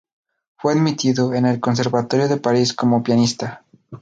Fue 0.57 0.73
admitido 0.73 1.35
en 1.35 1.45
el 1.45 1.59
Conservatorio 1.59 2.27
de 2.27 2.37
París 2.37 2.73
como 2.73 3.03
pianista. 3.03 3.63